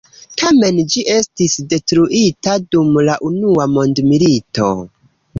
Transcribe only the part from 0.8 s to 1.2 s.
ĝi